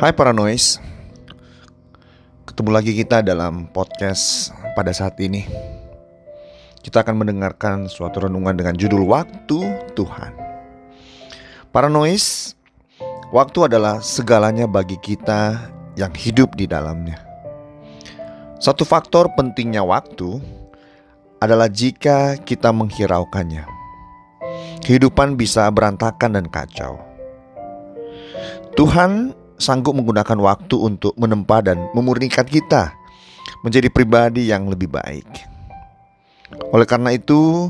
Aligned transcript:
Hai 0.00 0.16
para 0.16 0.32
noise. 0.32 0.80
Ketemu 2.48 2.72
lagi 2.72 2.96
kita 2.96 3.20
dalam 3.20 3.68
podcast 3.68 4.48
pada 4.72 4.96
saat 4.96 5.20
ini. 5.20 5.44
Kita 6.80 7.04
akan 7.04 7.20
mendengarkan 7.20 7.84
suatu 7.84 8.24
renungan 8.24 8.56
dengan 8.56 8.80
judul 8.80 9.04
Waktu 9.04 9.60
Tuhan. 9.92 10.32
Para 11.68 11.92
noise 11.92 12.56
Waktu 13.28 13.68
adalah 13.68 14.00
segalanya 14.00 14.64
bagi 14.64 14.96
kita 14.96 15.68
yang 16.00 16.16
hidup 16.16 16.56
di 16.56 16.64
dalamnya. 16.64 17.20
Satu 18.56 18.88
faktor 18.88 19.28
pentingnya 19.36 19.84
waktu 19.84 20.40
adalah 21.44 21.68
jika 21.68 22.40
kita 22.40 22.72
menghiraukannya. 22.72 23.68
Kehidupan 24.80 25.36
bisa 25.36 25.68
berantakan 25.68 26.40
dan 26.40 26.48
kacau. 26.48 26.96
Tuhan 28.80 29.36
sanggup 29.60 29.92
menggunakan 29.92 30.40
waktu 30.40 30.74
untuk 30.80 31.12
menempa 31.20 31.60
dan 31.60 31.92
memurnikan 31.92 32.48
kita 32.48 32.96
menjadi 33.60 33.92
pribadi 33.92 34.48
yang 34.48 34.66
lebih 34.72 34.88
baik. 34.88 35.28
Oleh 36.72 36.88
karena 36.88 37.12
itu, 37.14 37.68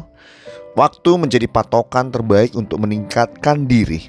waktu 0.79 1.11
menjadi 1.19 1.51
patokan 1.51 2.15
terbaik 2.15 2.55
untuk 2.55 2.79
meningkatkan 2.81 3.67
diri. 3.67 4.07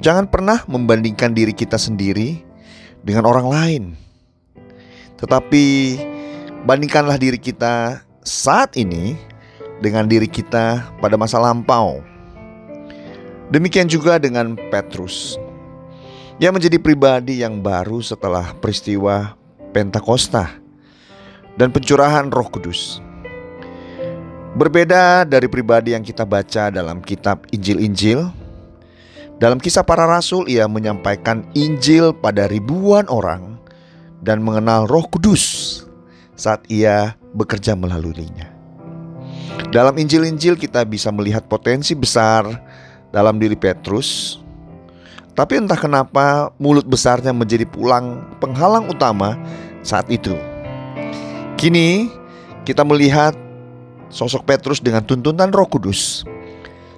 Jangan 0.00 0.32
pernah 0.32 0.64
membandingkan 0.64 1.36
diri 1.36 1.52
kita 1.52 1.76
sendiri 1.76 2.40
dengan 3.04 3.28
orang 3.28 3.46
lain, 3.52 3.82
tetapi 5.20 5.64
bandingkanlah 6.64 7.20
diri 7.20 7.36
kita 7.36 8.00
saat 8.24 8.80
ini 8.80 9.12
dengan 9.84 10.08
diri 10.08 10.24
kita 10.24 10.88
pada 11.04 11.20
masa 11.20 11.36
lampau. 11.36 12.00
Demikian 13.52 13.92
juga 13.92 14.16
dengan 14.16 14.56
Petrus 14.72 15.36
yang 16.40 16.56
menjadi 16.56 16.80
pribadi 16.80 17.44
yang 17.44 17.60
baru 17.60 18.00
setelah 18.00 18.56
peristiwa 18.56 19.36
Pentakosta 19.76 20.48
dan 21.60 21.68
pencurahan 21.68 22.32
Roh 22.32 22.48
Kudus. 22.48 23.04
Berbeda 24.56 25.28
dari 25.28 25.46
pribadi 25.46 25.92
yang 25.92 26.02
kita 26.02 26.24
baca 26.24 26.72
dalam 26.72 27.04
kitab 27.04 27.44
Injil-Injil, 27.52 28.32
dalam 29.36 29.60
kisah 29.60 29.84
para 29.84 30.08
rasul 30.08 30.48
ia 30.48 30.64
menyampaikan 30.64 31.44
Injil 31.52 32.16
pada 32.16 32.48
ribuan 32.48 33.04
orang 33.12 33.60
dan 34.24 34.40
mengenal 34.40 34.88
Roh 34.88 35.04
Kudus 35.12 35.84
saat 36.40 36.64
ia 36.72 37.20
bekerja 37.36 37.76
melaluinya. 37.76 38.48
Dalam 39.70 39.92
Injil-Injil 39.92 40.56
kita 40.56 40.88
bisa 40.88 41.12
melihat 41.12 41.44
potensi 41.46 41.92
besar 41.92 42.48
dalam 43.12 43.36
diri 43.36 43.54
Petrus 43.54 44.40
tapi 45.40 45.56
entah 45.56 45.80
kenapa 45.80 46.52
mulut 46.60 46.84
besarnya 46.84 47.32
menjadi 47.32 47.64
pulang 47.64 48.28
penghalang 48.44 48.92
utama 48.92 49.40
saat 49.80 50.04
itu. 50.12 50.36
Kini 51.56 52.12
kita 52.68 52.84
melihat 52.84 53.32
sosok 54.12 54.44
Petrus 54.44 54.84
dengan 54.84 55.00
tuntunan 55.00 55.48
Roh 55.48 55.64
Kudus 55.64 56.28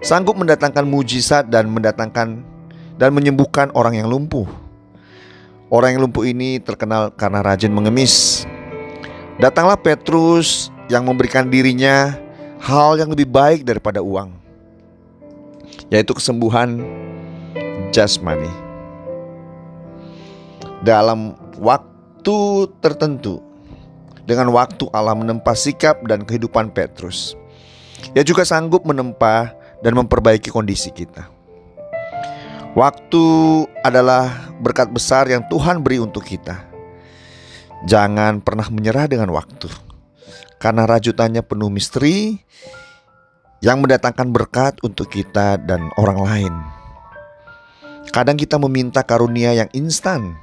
sanggup 0.02 0.34
mendatangkan 0.34 0.82
mujizat 0.82 1.46
dan 1.46 1.70
mendatangkan 1.70 2.42
dan 2.98 3.10
menyembuhkan 3.14 3.70
orang 3.78 4.02
yang 4.02 4.10
lumpuh. 4.10 4.50
Orang 5.70 5.94
yang 5.94 6.02
lumpuh 6.02 6.26
ini 6.26 6.58
terkenal 6.58 7.14
karena 7.14 7.46
rajin 7.46 7.70
mengemis. 7.70 8.42
Datanglah 9.38 9.78
Petrus 9.78 10.74
yang 10.90 11.06
memberikan 11.06 11.46
dirinya 11.46 12.18
hal 12.58 12.98
yang 12.98 13.14
lebih 13.14 13.30
baik 13.30 13.62
daripada 13.62 14.02
uang, 14.02 14.34
yaitu 15.94 16.10
kesembuhan 16.10 16.82
jasmani. 17.92 18.48
Dalam 20.82 21.38
waktu 21.60 22.66
tertentu, 22.82 23.38
dengan 24.26 24.50
waktu 24.50 24.90
Allah 24.90 25.14
menempa 25.14 25.54
sikap 25.54 26.02
dan 26.10 26.26
kehidupan 26.26 26.74
Petrus, 26.74 27.38
ia 28.16 28.26
juga 28.26 28.42
sanggup 28.42 28.82
menempa 28.82 29.54
dan 29.84 29.94
memperbaiki 29.94 30.50
kondisi 30.50 30.90
kita. 30.90 31.30
Waktu 32.72 33.24
adalah 33.84 34.50
berkat 34.58 34.88
besar 34.90 35.28
yang 35.28 35.44
Tuhan 35.52 35.84
beri 35.84 36.00
untuk 36.00 36.24
kita. 36.24 36.66
Jangan 37.84 38.40
pernah 38.40 38.66
menyerah 38.72 39.06
dengan 39.06 39.28
waktu, 39.30 39.68
karena 40.56 40.88
rajutannya 40.88 41.42
penuh 41.44 41.68
misteri 41.68 42.40
yang 43.62 43.78
mendatangkan 43.82 44.30
berkat 44.34 44.78
untuk 44.82 45.10
kita 45.10 45.60
dan 45.62 45.92
orang 45.98 46.18
lain. 46.18 46.81
Kadang 48.10 48.34
kita 48.34 48.58
meminta 48.58 49.06
karunia 49.06 49.54
yang 49.54 49.70
instan, 49.70 50.34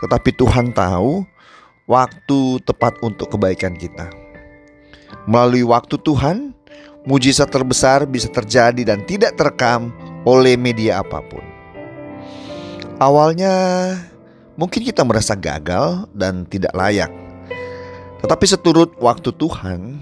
tetapi 0.00 0.32
Tuhan 0.32 0.72
tahu 0.72 1.28
waktu 1.84 2.64
tepat 2.64 2.96
untuk 3.04 3.36
kebaikan 3.36 3.76
kita. 3.76 4.08
Melalui 5.28 5.68
waktu 5.68 6.00
Tuhan, 6.00 6.56
mujizat 7.04 7.52
terbesar 7.52 8.08
bisa 8.08 8.32
terjadi 8.32 8.82
dan 8.88 9.04
tidak 9.04 9.36
terekam 9.36 9.92
oleh 10.24 10.56
media 10.56 11.04
apa 11.04 11.20
pun. 11.20 11.44
Awalnya 12.96 13.52
mungkin 14.56 14.80
kita 14.80 15.04
merasa 15.04 15.36
gagal 15.36 16.08
dan 16.16 16.48
tidak 16.48 16.72
layak. 16.72 17.12
Tetapi 18.24 18.44
seturut 18.48 18.96
waktu 18.96 19.28
Tuhan, 19.36 20.00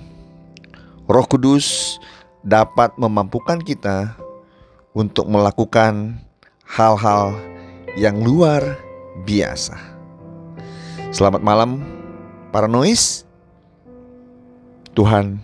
Roh 1.10 1.26
Kudus 1.26 1.98
dapat 2.46 2.94
memampukan 2.94 3.58
kita 3.58 4.14
untuk 4.94 5.26
melakukan 5.26 6.22
hal-hal 6.66 7.36
yang 7.98 8.22
luar 8.22 8.78
biasa. 9.26 9.76
Selamat 11.12 11.44
malam 11.44 11.84
para 12.54 12.70
noise. 12.70 13.28
Tuhan 14.92 15.40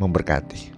memberkati. 0.00 0.73